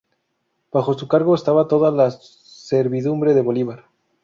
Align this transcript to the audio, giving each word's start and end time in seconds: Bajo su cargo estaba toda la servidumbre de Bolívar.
Bajo 0.71 0.95
su 0.97 1.07
cargo 1.07 1.35
estaba 1.35 1.67
toda 1.67 1.91
la 1.91 2.09
servidumbre 2.09 3.35
de 3.35 3.41
Bolívar. 3.43 3.85